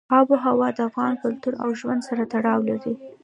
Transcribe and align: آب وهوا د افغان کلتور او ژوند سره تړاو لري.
آب 0.17 0.27
وهوا 0.31 0.69
د 0.75 0.79
افغان 0.89 1.13
کلتور 1.23 1.53
او 1.63 1.69
ژوند 1.79 2.01
سره 2.09 2.23
تړاو 2.33 2.65
لري. 2.69 2.93